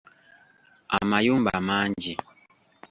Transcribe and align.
Amayumba 0.97 1.53
mangi. 1.67 2.13